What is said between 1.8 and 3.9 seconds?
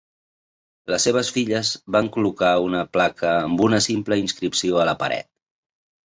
van col·locar una placa amb una